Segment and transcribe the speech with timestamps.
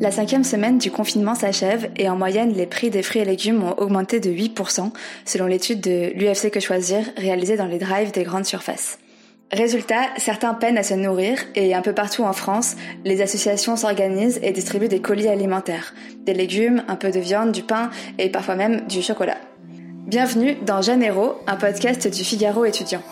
[0.00, 3.62] La cinquième semaine du confinement s'achève et en moyenne, les prix des fruits et légumes
[3.62, 4.90] ont augmenté de 8%
[5.24, 8.98] selon l'étude de l'UFC Que Choisir réalisée dans les drives des grandes surfaces.
[9.52, 14.40] Résultat, certains peinent à se nourrir et un peu partout en France, les associations s'organisent
[14.42, 18.56] et distribuent des colis alimentaires, des légumes, un peu de viande, du pain et parfois
[18.56, 19.38] même du chocolat.
[20.06, 23.02] Bienvenue dans Janeiro, un podcast du Figaro étudiant.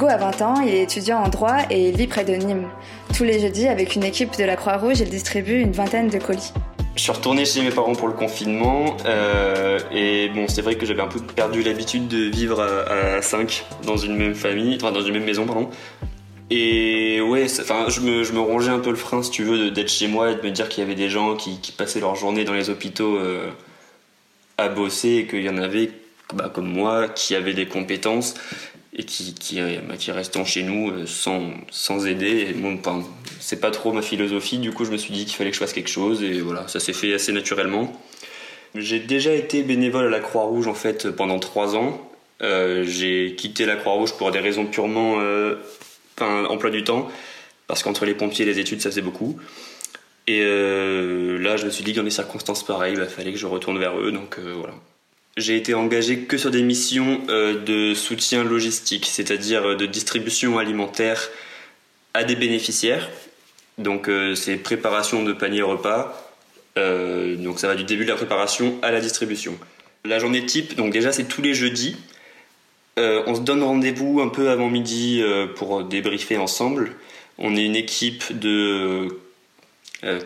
[0.00, 2.70] Hugo a 20 ans, il est étudiant en droit et il vit près de Nîmes.
[3.14, 6.54] Tous les jeudis, avec une équipe de la Croix-Rouge, il distribue une vingtaine de colis.
[6.96, 10.86] Je suis retourné chez mes parents pour le confinement euh, et bon, c'est vrai que
[10.86, 15.02] j'avais un peu perdu l'habitude de vivre à, 5 dans une même famille, enfin dans
[15.02, 15.68] une même maison, pardon.
[16.48, 19.70] Et ouais, enfin, je me, je me, rongeais un peu le frein, si tu veux,
[19.70, 22.14] d'être chez moi et de me dire qu'il y avait des gens qui, passaient leur
[22.16, 23.50] journée dans les hôpitaux euh,
[24.56, 25.90] à bosser et qu'il y en avait,
[26.32, 28.34] bah, comme moi, qui avaient des compétences
[28.92, 32.52] et qui, qui, bah, qui restant chez nous euh, sans, sans aider.
[32.54, 32.78] Bon,
[33.38, 35.60] c'est pas trop ma philosophie, du coup je me suis dit qu'il fallait que je
[35.60, 37.92] fasse quelque chose et voilà, ça s'est fait assez naturellement.
[38.74, 42.06] J'ai déjà été bénévole à la Croix-Rouge en fait pendant trois ans.
[42.42, 45.56] Euh, j'ai quitté la Croix-Rouge pour des raisons purement euh,
[46.18, 47.08] emploi du temps,
[47.66, 49.38] parce qu'entre les pompiers et les études ça faisait beaucoup.
[50.26, 53.38] Et euh, là je me suis dit que dans des circonstances pareilles, il fallait que
[53.38, 54.74] je retourne vers eux, donc voilà.
[55.36, 60.58] J'ai été engagé que sur des missions euh, de soutien logistique, c'est-à-dire euh, de distribution
[60.58, 61.30] alimentaire
[62.14, 63.08] à des bénéficiaires.
[63.78, 66.26] Donc euh, c'est préparation de panier repas.
[66.76, 69.56] donc ça va du début de la préparation à la distribution.
[70.04, 71.96] La journée type, donc déjà c'est tous les jeudis.
[72.96, 75.22] on se donne rendez-vous un peu avant midi
[75.56, 76.92] pour débriefer ensemble.
[77.38, 79.08] On est une équipe de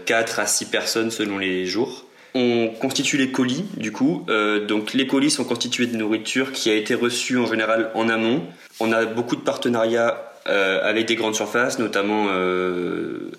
[0.07, 2.07] 4 à 6 personnes selon les jours.
[2.37, 4.27] On constitue les colis, du coup.
[4.29, 8.09] Euh, donc les colis sont constitués de nourriture qui a été reçue en général en
[8.09, 8.43] amont.
[8.81, 13.31] On a beaucoup de partenariats euh, avec des grandes surfaces, notamment euh,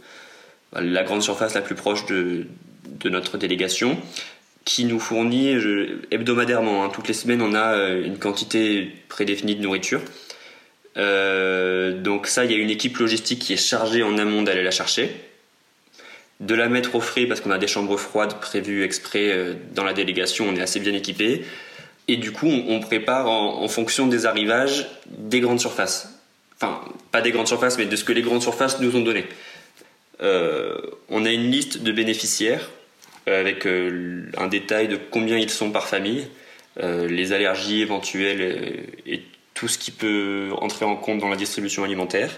[0.74, 2.48] la grande surface la plus proche de,
[3.04, 3.98] notre délégation,
[4.64, 5.56] qui nous fournit
[6.10, 6.86] hebdomadairement.
[6.86, 6.90] Hein.
[6.94, 10.02] toutes les semaines, on a une quantité prédéfinie de nourriture.
[10.96, 14.72] donc ça, il y a une équipe logistique qui est chargée en amont d'aller la
[14.72, 15.12] chercher
[16.40, 19.84] de la mettre au frais parce qu'on a des chambres froides prévues exprès euh, dans
[19.84, 21.46] la délégation, on est assez bien équipé.
[22.08, 26.20] Et du coup, on prépare en, fonction des arrivages des grandes surfaces.
[26.56, 26.82] Enfin,
[27.12, 29.26] pas des grandes surfaces, mais de ce que les grandes surfaces nous ont donné.
[30.22, 30.78] Euh,
[31.10, 32.70] on a une liste de bénéficiaires
[33.28, 36.28] euh, avec un détail de combien ils sont par famille,
[36.80, 39.24] les allergies éventuelles et
[39.56, 42.30] tout ce qui peut entrer en compte dans la distribution alimentaire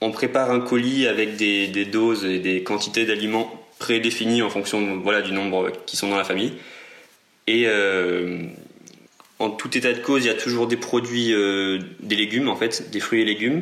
[0.00, 5.22] on prépare un colis avec des, doses et des quantités d'aliments prédéfinies en fonction voilà,
[5.22, 6.52] du nombre qui sont dans la famille.
[7.46, 8.42] Et euh,
[9.38, 12.56] en tout état de cause, il y a toujours des produits, euh, des légumes en
[12.56, 13.60] fait, des fruits et légumes.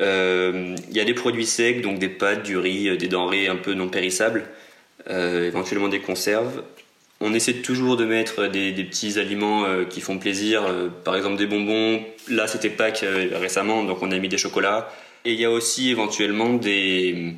[0.00, 3.56] Euh, il y a des produits secs, donc des pâtes, du riz, des denrées un
[3.56, 4.44] peu non périssables,
[5.08, 6.62] éventuellement des conserves.
[7.22, 10.62] On essaie toujours de mettre des, des petits aliments qui font plaisir,
[11.04, 12.02] par exemple des bonbons.
[12.28, 13.04] Là, c'était Pâques
[13.34, 14.90] récemment, donc on a mis des chocolats.
[15.24, 17.34] Et il y a aussi éventuellement des,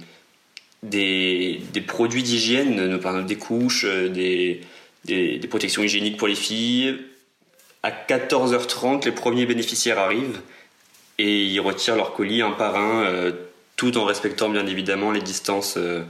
[0.83, 4.61] des, produits d'hygiène, des couches, euh, des,
[5.05, 6.99] des, protections hygiéniques pour les filles.
[7.83, 10.41] À 14h30, les premiers bénéficiaires arrivent
[11.19, 13.33] et ils retirent leur colis un par un, euh,
[13.77, 16.03] tout en respectant bien évidemment les distances, euh,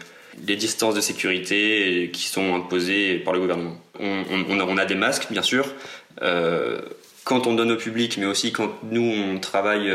[0.47, 3.79] les distances de sécurité qui sont imposées par le gouvernement.
[3.99, 5.67] On a des masques, bien sûr,
[7.25, 9.93] quand on donne au public, mais aussi quand nous on travaille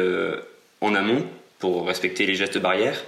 [0.80, 1.26] en amont
[1.60, 3.04] pour respecter les gestes barrières.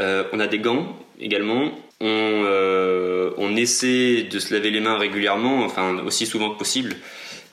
[0.00, 1.72] Euh, on a des gants également.
[2.00, 6.96] On, euh, on, essaie de se laver les mains régulièrement, enfin aussi souvent que possible.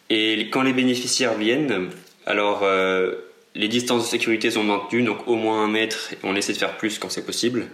[0.10, 1.90] Et quand les bénéficiaires viennent,
[2.26, 3.14] alors euh,
[3.56, 6.12] les distances de sécurité sont maintenues, donc au moins un mètre.
[6.24, 7.68] On essaie de faire plus quand c'est possible.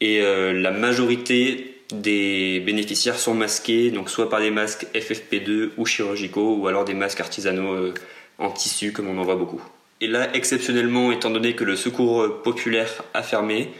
[0.00, 6.56] Et la majorité des bénéficiaires sont masqués, donc soit par des masques FFP2 ou chirurgicaux,
[6.56, 7.94] ou alors des masques artisanaux
[8.38, 9.62] en tissu, comme on en voit beaucoup.
[10.00, 13.72] Et là, exceptionnellement, étant donné que le secours populaire a fermé,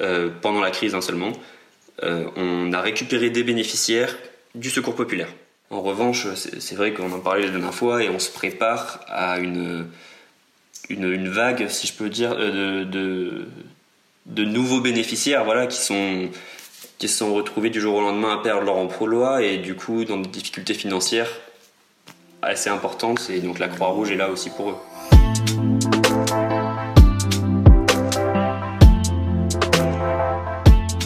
[0.00, 1.32] euh, pendant la crise hein, seulement,
[2.02, 4.16] euh, on a récupéré des bénéficiaires
[4.54, 5.28] du secours populaire.
[5.68, 9.38] En revanche, c'est vrai qu'on en parlait la dernière fois et on se prépare à
[9.38, 9.86] une,
[10.88, 13.46] vague, si je peux dire, euh, de,
[14.26, 16.28] de, nouveaux bénéficiaires voilà, qui sont
[16.98, 20.18] qui sont retrouvés du jour au lendemain à perdre leur emploi et du coup dans
[20.18, 21.30] des difficultés financières
[22.42, 24.76] assez importantes et donc la Croix-Rouge est là aussi pour eux.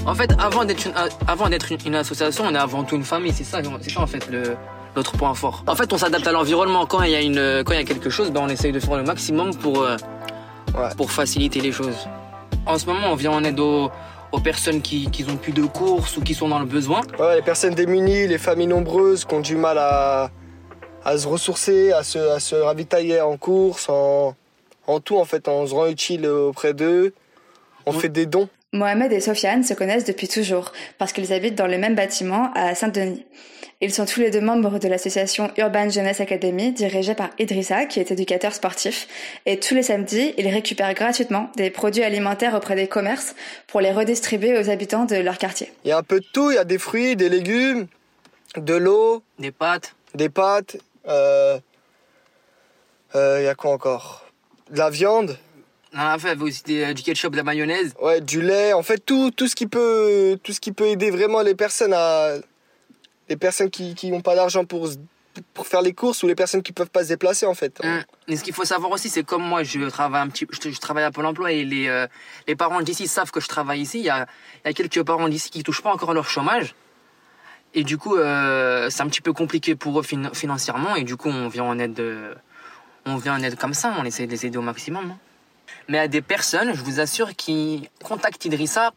[0.06, 0.92] En fait, avant d'être une,
[1.26, 3.32] avant d'être une, association, on est avant tout une famille.
[3.32, 4.56] C'est ça, c'est ça en fait le,
[4.94, 5.64] notre point fort.
[5.66, 6.86] En fait, on s'adapte à l'environnement.
[6.86, 8.80] Quand il y a une, quand il y a quelque chose, ben, on essaye de
[8.80, 9.96] faire le maximum pour, euh,
[10.96, 12.08] pour faciliter les choses.
[12.66, 13.90] En ce moment, on vient en aide aux,
[14.42, 17.00] personnes qui, qui ont plus de courses ou qui sont dans le besoin.
[17.18, 20.30] Ouais, les personnes démunies, les familles nombreuses qui ont du mal à,
[21.04, 24.34] à se ressourcer, à se, à se ravitailler en course, en,
[24.86, 27.14] en tout en fait, on se rend utile auprès d'eux,
[27.86, 28.48] on fait des dons.
[28.72, 32.74] Mohamed et Sofiane se connaissent depuis toujours parce qu'ils habitent dans le même bâtiment à
[32.74, 33.24] Saint-Denis.
[33.80, 38.00] Ils sont tous les deux membres de l'association Urban Jeunesse Academy dirigée par Idrissa qui
[38.00, 39.06] est éducateur sportif
[39.46, 43.34] et tous les samedis, ils récupèrent gratuitement des produits alimentaires auprès des commerces
[43.66, 45.70] pour les redistribuer aux habitants de leur quartier.
[45.84, 47.86] Il y a un peu de tout, il y a des fruits, des légumes,
[48.56, 50.78] de l'eau, des pâtes, des pâtes,
[51.08, 51.58] euh,
[53.14, 54.26] euh, il y a quoi encore?
[54.70, 55.38] De la viande?
[55.96, 57.94] Ah, fait, aussi euh, du ketchup, de la mayonnaise.
[58.00, 58.72] Ouais, du lait.
[58.72, 61.92] En fait, tout, tout, ce qui peut, tout ce qui peut aider vraiment les personnes
[61.94, 62.34] à.
[63.28, 64.90] Les personnes qui n'ont pas d'argent pour,
[65.52, 67.80] pour faire les courses ou les personnes qui peuvent pas se déplacer, en fait.
[67.82, 68.02] Hum.
[68.28, 71.04] Et ce qu'il faut savoir aussi, c'est comme moi, je travaille un petit, je, travaille
[71.04, 72.06] à Pôle emploi et les, euh,
[72.46, 73.98] les parents d'ici savent que je travaille ici.
[73.98, 74.26] Il y a,
[74.64, 76.74] y a quelques parents d'ici qui touchent pas encore leur chômage.
[77.74, 80.96] Et du coup, euh, c'est un petit peu compliqué pour eux financièrement.
[80.96, 82.00] Et du coup, on vient en aide,
[83.04, 83.94] on vient en aide comme ça.
[83.98, 85.10] On essaie de les aider au maximum.
[85.10, 85.18] Hein
[85.88, 88.92] mais à des personnes, je vous assure, qui contactent Idrissa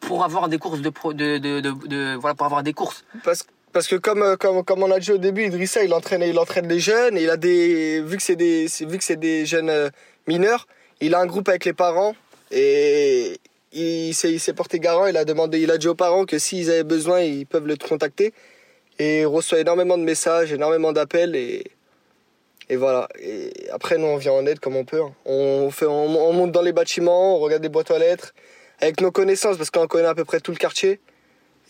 [0.00, 3.04] pour avoir des courses de, pour avoir des courses.
[3.24, 6.38] Parce, que comme, euh, comme, comme on a dit au début, Idrissa il entraîne il
[6.38, 9.70] entraîne les jeunes il a des vu que c'est des vu que c'est des jeunes
[9.70, 9.90] euh,
[10.26, 10.66] mineurs,
[11.00, 12.14] il a un groupe avec les parents
[12.50, 13.38] et
[13.72, 16.84] il s'est porté garant, il a demandé il a dit aux parents que s'ils avaient
[16.84, 18.32] besoin, ils peuvent le contacter
[18.98, 23.08] et il reçoit énormément de messages, énormément d'appels et voilà.
[23.72, 25.00] Après, nous, on vient en aide comme on peut.
[25.00, 25.12] Hein.
[25.24, 28.34] On, fait, on, monte dans les bâtiments, on regarde des boîtes aux lettres,
[28.80, 31.00] avec nos connaissances, parce qu'on connaît à peu près tout le quartier.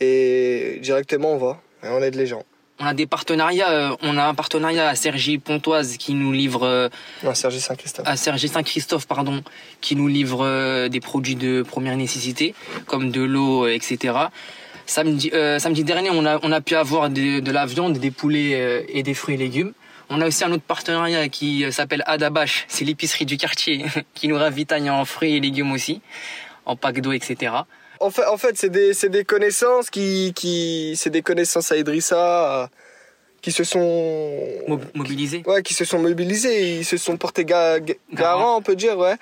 [0.01, 1.61] Et directement, on va.
[1.85, 2.43] Et on aide les gens.
[2.81, 3.71] On a des partenariats.
[3.71, 6.65] Euh, on a un partenariat à Sergi Pontoise qui nous livre.
[6.65, 6.89] Euh,
[7.25, 8.07] non, Sergi Saint-Christophe.
[8.07, 9.43] À Sergi Saint-Christophe, pardon,
[9.81, 12.55] qui nous livre euh, des produits de première nécessité,
[12.87, 14.15] comme de l'eau, etc.
[14.87, 19.03] Samedi, samedi dernier, on a, on a pu avoir de la viande, des poulets et
[19.03, 19.75] des fruits et légumes.
[20.09, 23.85] On a aussi un autre partenariat qui s'appelle Adabash, c'est l'épicerie du quartier
[24.15, 26.01] qui nous ravitaille en fruits et légumes aussi,
[26.65, 27.53] en pack d'eau, etc.
[28.01, 32.71] En fait, en fait c'est des, des, connaissances qui, qui c'est des connaissances à Idrissa
[33.41, 35.43] qui se sont mobilisés.
[35.47, 39.15] Ouais, qui se sont mobilisés, ils se sont portés garants, on peut dire, ouais.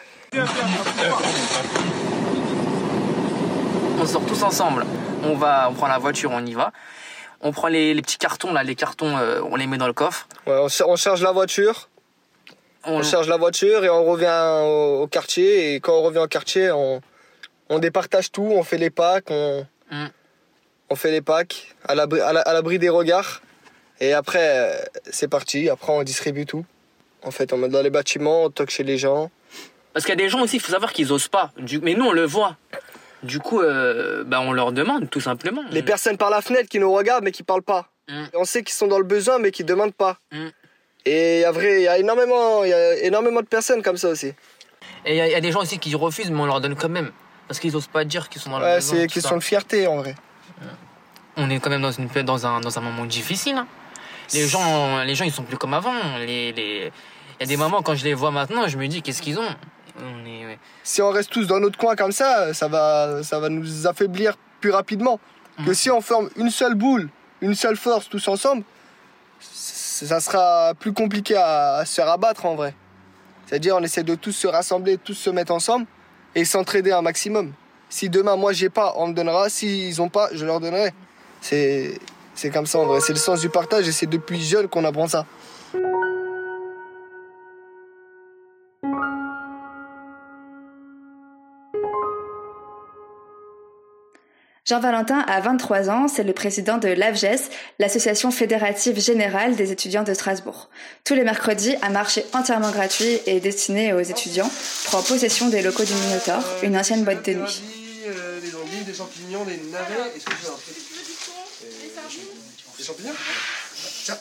[3.98, 4.84] On sort tous ensemble.
[5.22, 6.72] On va, on prend la voiture, on y va
[7.40, 10.26] on prend les, petits cartons là, les cartons, euh, on les met dans le coffre.
[10.46, 11.88] Ouais, on, charge la voiture.
[12.84, 13.02] On...
[13.02, 15.74] charge la voiture et on revient au, quartier.
[15.74, 17.00] Et quand on revient au quartier, on,
[17.68, 20.06] on départage tout, on fait les packs, on, mm.
[20.90, 23.42] on fait les packs à l'abri, à l'abri des regards.
[24.00, 25.68] Et après, c'est parti.
[25.68, 26.64] Après, on distribue tout.
[27.22, 29.30] En fait, on met dans les bâtiments, on toque chez les gens.
[29.92, 31.52] Parce qu'il y a des gens aussi, il faut savoir qu'ils osent pas.
[31.82, 32.56] Mais nous, on le voit.
[33.22, 35.62] Du coup, euh, bah, on leur demande tout simplement.
[35.70, 37.90] Les personnes par la fenêtre qui nous regardent mais qui parlent pas.
[38.08, 38.24] Mm.
[38.34, 40.18] On sait qu'ils sont dans le besoin mais qui demandent pas.
[40.32, 40.48] Mm.
[41.06, 43.82] Et il y a vrai, il y a énormément, il y a énormément de personnes
[43.82, 44.34] comme ça aussi.
[45.04, 47.10] Et il y, a des gens aussi qui refusent mais on leur donne quand même
[47.48, 49.96] parce qu'ils osent pas dire qu'ils sont dans le ouais, c'est question de fierté en
[49.96, 50.14] vrai.
[51.36, 53.56] On est quand même dans une dans un dans un moment difficile.
[53.56, 53.66] Hein.
[54.32, 55.94] Les gens, les gens ils sont plus comme avant.
[56.18, 56.92] Les, les...
[57.38, 59.38] Il y a des moments quand je les vois maintenant, je me dis qu'est-ce qu'ils
[59.38, 59.54] ont?
[60.82, 64.36] Si on reste tous dans notre coin comme ça, ça va, ça va nous affaiblir
[64.60, 65.20] plus rapidement.
[65.64, 67.08] Que si on forme une seule boule,
[67.40, 68.62] une seule force tous ensemble,
[69.40, 72.74] ça sera plus compliqué à, se faire abattre en vrai.
[73.46, 75.86] C'est-à-dire on essaie de tous se rassembler, tous se mettre ensemble
[76.36, 77.52] et s'entraider un maximum.
[77.88, 79.48] Si demain moi j'ai pas, on me donnera.
[79.48, 80.92] S'ils ont pas, je leur donnerai.
[81.40, 81.98] C'est
[82.34, 83.00] c'est comme ça en vrai.
[83.00, 85.26] C'est le sens du partage et c'est depuis jeune qu'on apprend ça.
[94.68, 100.12] Jean-Valentin a 23 ans, c'est le président de l'AVGES, l'association fédérative générale des étudiants de
[100.12, 100.68] Strasbourg.
[101.04, 104.50] Tous les mercredis, un marché entièrement gratuit et destiné aux étudiants
[104.86, 107.62] prend possession des locaux du Minotaur, une ancienne boîte de nuit.
[108.08, 110.16] Euh, des des champignons, des navets.
[110.16, 110.30] Est-ce que
[112.78, 113.14] Des champignons?
[114.04, 114.18] Tiens.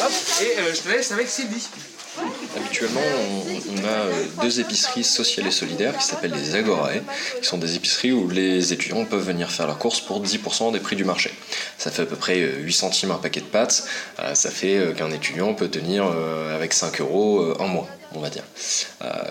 [0.00, 0.12] Hop,
[0.42, 1.66] et euh, je te laisse avec Sylvie.
[2.56, 7.00] Habituellement, on, a euh, deux épiceries sociales et solidaires qui s'appellent les Agorae,
[7.40, 10.80] qui sont des épiceries où les étudiants peuvent venir faire leurs courses pour 10% des
[10.80, 11.32] prix du marché.
[11.76, 13.86] Ça fait à peu près 8 centimes un paquet de pâtes,
[14.18, 16.04] euh, ça fait qu'un étudiant peut tenir
[16.54, 17.88] avec 5 euros en mois.
[18.14, 18.44] On va dire.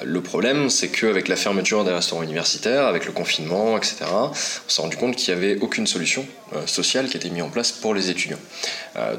[0.04, 4.82] le problème, c'est qu'avec la fermeture des restaurants universitaires, avec le confinement, etc., on s'est
[4.82, 6.26] rendu compte qu'il n'y avait aucune solution
[6.66, 8.40] sociale qui était mise en place pour les étudiants.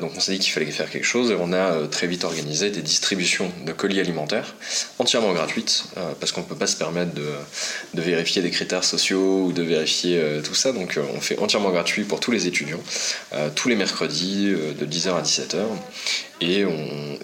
[0.00, 2.70] donc on s'est dit qu'il fallait faire quelque chose et on a très vite organisé
[2.70, 4.54] des distributions de colis alimentaires
[4.98, 5.84] entièrement gratuites,
[6.20, 7.28] parce qu'on ne peut pas se permettre de,
[7.94, 10.72] de, vérifier des critères sociaux ou de vérifier tout ça.
[10.72, 12.80] Donc on fait entièrement gratuit pour tous les étudiants,
[13.54, 15.58] tous les mercredis de 10h à 17h.
[16.40, 16.64] Et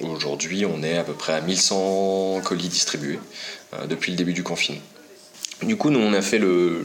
[0.01, 3.21] aujourd'hui, on est à peu près à 1100 colis distribués
[3.75, 4.81] euh, depuis le début du confinement.
[5.63, 6.85] Du coup, nous, on a fait le,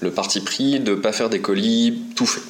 [0.00, 2.42] le, parti pris de ne pas faire des colis tout faits.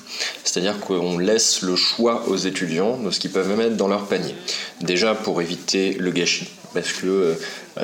[0.43, 4.35] C'est-à-dire qu'on laisse le choix aux étudiants de ce qu'ils peuvent mettre dans leur panier.
[4.81, 6.49] Déjà pour éviter le gâchis.
[6.75, 7.35] Parce que euh,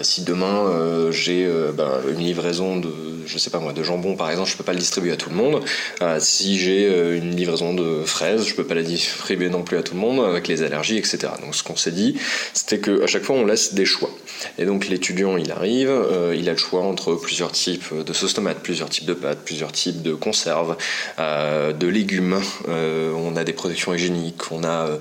[0.02, 2.90] si demain euh, j'ai ben, une livraison de
[3.26, 5.30] je sais pas moi, de jambon par exemple, je peux pas le distribuer à tout
[5.30, 5.62] le monde.
[6.02, 9.76] Euh, si j'ai euh, une livraison de fraises, je peux pas la distribuer non plus
[9.76, 11.18] à tout le monde avec les allergies, etc.
[11.42, 12.16] Donc ce qu'on s'est dit,
[12.54, 14.10] c'était qu'à chaque fois on laisse des choix.
[14.58, 18.34] Et donc l'étudiant il arrive, euh, il a le choix entre plusieurs types de sauce
[18.34, 20.76] tomate, plusieurs types de pâtes, plusieurs types de conserves,
[21.18, 22.40] de légumes.
[22.68, 24.98] on a des protections hygiéniques, on a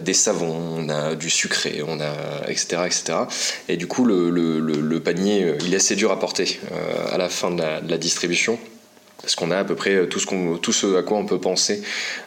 [0.00, 3.18] des savons, on a du sucré, on a etc etc.
[3.68, 6.60] Et du coup le, le, panier il est assez dur à porter
[7.12, 8.58] à la fin de la distribution.
[9.24, 11.40] Parce qu'on a à peu près tout ce, qu'on, tout ce à quoi on peut
[11.40, 11.82] penser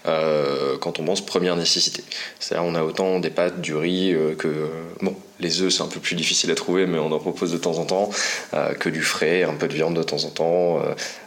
[0.07, 2.03] euh, quand on pense première nécessité.
[2.39, 4.67] C'est-à-dire on a autant des pâtes, du riz euh, que...
[5.03, 7.59] bon, les œufs c'est un peu plus difficile à trouver mais on en propose de
[7.59, 8.09] temps en temps,
[8.55, 10.81] euh, que du frais, un peu de viande de temps en temps,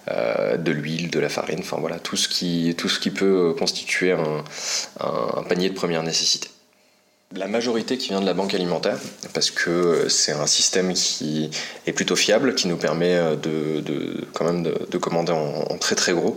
[0.08, 4.10] de l'huile, de la farine, enfin voilà, tout ce qui, tout ce qui peut constituer
[4.10, 6.48] un panier de première nécessité.
[7.36, 8.98] La majorité qui vient de la banque alimentaire,
[9.32, 11.48] parce que c'est un système qui
[11.86, 16.36] est plutôt fiable, qui nous permet de, quand même de, commander en, très très gros,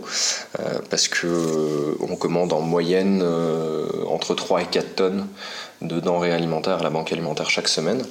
[0.60, 5.26] euh, parce que on commande en moyenne euh, entre 3 et 4 tonnes
[5.82, 8.04] de denrées alimentaires à la banque alimentaire chaque semaine.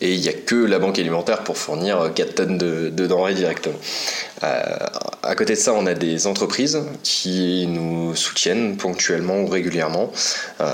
[0.00, 3.78] Et il n'y a que la banque alimentaire pour fournir 4 tonnes de, denrées directement.
[4.42, 4.62] Euh,
[5.22, 10.12] à côté de ça, on a des entreprises qui nous soutiennent ponctuellement ou régulièrement,
[10.60, 10.66] euh,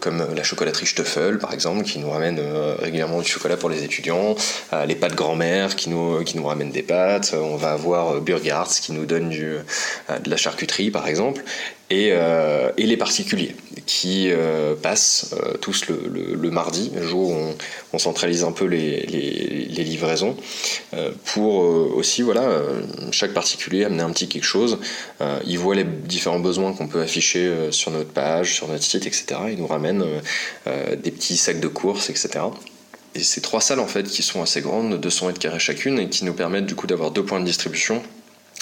[0.00, 3.84] comme la chocolaterie Stoffel par exemple, qui nous ramène euh, régulièrement du chocolat pour les
[3.84, 4.34] étudiants,
[4.86, 8.92] les pâtes grand-mère qui nous, qui nous ramènent des pâtes, on va avoir Burger qui
[8.92, 9.62] nous donne de
[10.30, 11.42] la charcuterie par exemple,
[11.90, 17.54] et, euh, et, les particuliers qui euh, passent euh, tous le, mardi, le jour où
[17.92, 20.36] on, centralise un peu les, les, les livraisons,
[21.24, 22.48] pour aussi, voilà,
[23.10, 24.78] chaque particulier amener un petit quelque chose.
[25.46, 29.40] il voit les différents besoins qu'on peut afficher sur notre page, sur notre site, etc.
[29.50, 30.04] Il nous ramène
[30.66, 32.40] des petits sacs de courses, etc.
[33.14, 36.08] Et ces trois salles en fait qui sont assez grandes, 200 mètres carrés chacune, et
[36.08, 38.02] qui nous permettent du coup d'avoir deux points de distribution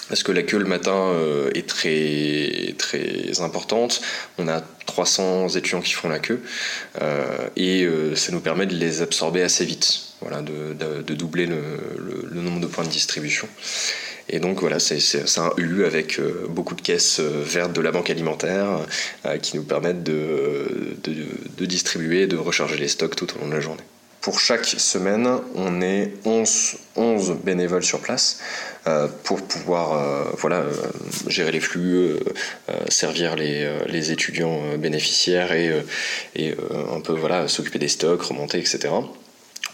[0.09, 4.01] parce que la queue le matin euh, est très, très importante.
[4.39, 6.41] On a 300 étudiants qui font la queue
[7.01, 12.41] euh, et euh, ça nous permet de les absorber assez vite, voilà, de, doubler le,
[12.41, 13.49] nombre de points de distribution.
[14.31, 18.81] Et donc voilà, c'est un U avec beaucoup de caisses vertes de la banque alimentaire
[19.41, 23.61] qui nous permettent de, de, distribuer de recharger les stocks tout au long de la
[23.61, 23.83] journée.
[24.29, 28.41] Pour chaque semaine, on est 11, 11 bénévoles sur place
[28.87, 30.75] euh, pour pouvoir euh, voilà, euh,
[31.29, 32.11] gérer les flux,
[32.91, 35.73] servir les, les, étudiants bénéficiaires et,
[36.37, 36.55] et
[36.95, 38.91] un peu voilà, s'occuper des stocks, remonter, etc.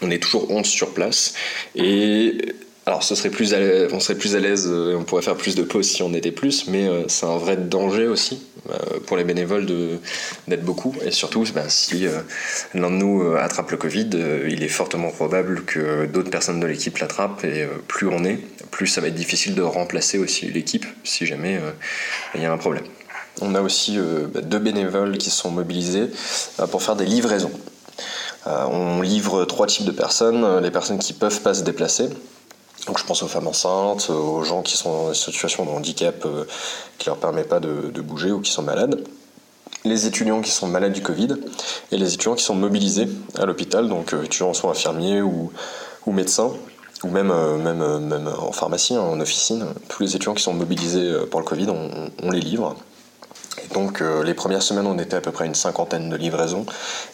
[0.01, 1.33] On est toujours 11 sur place
[1.75, 2.55] et
[2.87, 3.53] alors, ce serait plus
[3.91, 6.31] on serait plus à l'aise, et on pourrait faire plus de pauses si on était
[6.31, 9.67] plus, mais c'est un vrai danger aussi euh, pour les bénévoles
[10.47, 10.95] d'être beaucoup.
[11.05, 12.21] Et surtout, ben, si euh,
[12.73, 14.09] l'un de nous euh, attrape le Covid,
[14.47, 17.43] il est fortement probable que d'autres personnes de l'équipe l'attrapent.
[17.43, 18.39] Et plus on est,
[18.71, 21.59] plus ça va être difficile de remplacer aussi l'équipe si jamais
[22.33, 22.85] il y a un problème.
[23.41, 23.99] On a aussi
[24.33, 26.07] ben, deux bénévoles qui sont mobilisés
[26.71, 27.51] pour faire des livraisons.
[28.47, 32.09] on livre trois types de personnes, les personnes qui peuvent pas se déplacer,
[32.87, 36.25] donc je pense aux femmes enceintes, aux gens qui sont dans des situations de handicap
[36.25, 36.45] euh,
[36.97, 39.03] qui leur permet pas de, bouger ou qui sont malades,
[39.83, 41.35] les étudiants qui sont malades du Covid
[41.91, 45.51] et les étudiants qui sont mobilisés à l'hôpital, donc euh, étudiants soit infirmiers ou,
[46.07, 46.51] médecins
[47.03, 51.11] ou même, euh, même en pharmacie, hein, en officine, tous les étudiants qui sont mobilisés
[51.31, 52.75] pour le Covid, on, les livre.
[53.63, 56.65] Et donc les premières semaines, on était à peu près une cinquantaine de livraisons.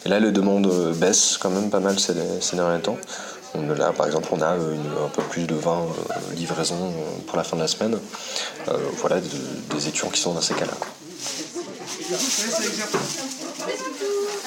[0.04, 2.98] Et là, les demandes baissent quand même pas mal ces derniers temps.
[3.54, 5.84] Là, par exemple, on a un peu plus de 20 euh,
[6.34, 7.98] livraisons euh, pour la fin de la semaine.
[8.68, 10.72] Euh, voilà, des étudiants qui sont dans ces cas-là.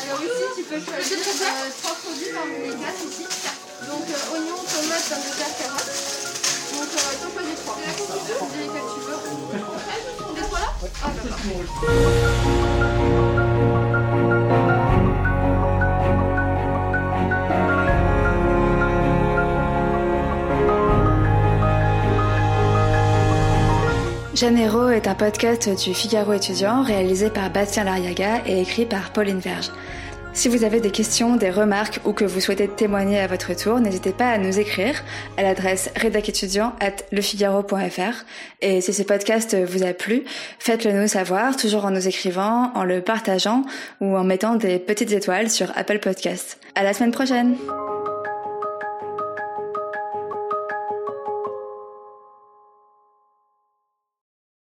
[0.01, 1.17] Alors ici, tu peux choisir
[1.81, 3.25] trois produits parmi les quatre ici.
[3.87, 5.91] Donc oignons, tomates, pommes de terre, carottes.
[6.73, 7.77] Donc t'en choisis trois.
[8.57, 9.19] Lesquels tu veux.
[10.35, 10.69] Des trois là?
[11.03, 11.39] Ah d'accord.
[24.35, 29.39] Janeiro est un podcast du Figaro étudiant réalisé par Bastien Lariaga et écrit par Pauline
[29.39, 29.71] Verge.
[30.33, 33.79] Si vous avez des questions, des remarques ou que vous souhaitez témoigner à votre tour,
[33.79, 35.01] n'hésitez pas à nous écrire
[35.37, 38.25] à l'adresse redacétudiant@lefigaro.fr.
[38.59, 40.25] Et si ce podcast vous a plu,
[40.59, 43.61] faites-le nous savoir, toujours en nous écrivant, en le partageant
[44.01, 46.59] ou en mettant des petites étoiles sur Apple Podcasts.
[46.75, 47.55] À la semaine prochaine!